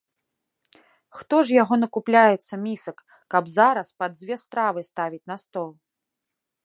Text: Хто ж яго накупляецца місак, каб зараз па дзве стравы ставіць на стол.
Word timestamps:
Хто 1.17 1.37
ж 1.49 1.53
яго 1.63 1.75
накупляецца 1.83 2.53
місак, 2.65 2.97
каб 3.35 3.43
зараз 3.59 3.87
па 4.01 4.05
дзве 4.15 4.35
стравы 4.45 4.81
ставіць 4.91 5.27
на 5.35 5.39
стол. 5.43 5.71